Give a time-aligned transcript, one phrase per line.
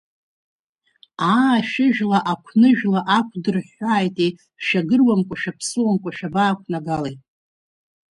[1.33, 4.31] Аа, шәыжәла ақәны жәла ақәдырҳәҳәааитеи,
[4.65, 7.15] шәагыруамкәа шәаԥсуамкәа шәабақәнагалеи!